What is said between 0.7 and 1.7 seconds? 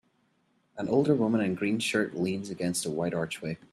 An older woman in a